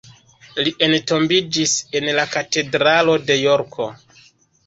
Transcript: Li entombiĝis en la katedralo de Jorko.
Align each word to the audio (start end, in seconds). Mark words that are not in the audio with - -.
Li 0.67 0.71
entombiĝis 0.85 1.75
en 1.99 2.09
la 2.19 2.25
katedralo 2.37 3.15
de 3.27 3.39
Jorko. 3.43 3.87